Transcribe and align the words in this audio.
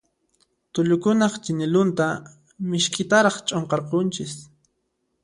Tullukunaq 0.73 1.33
chinillunta 1.43 2.07
misk'itaraq 2.69 3.35
ch'unqarqunchis. 3.47 4.33